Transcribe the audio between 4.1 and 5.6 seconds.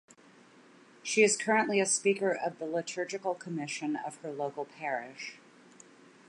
her local parish.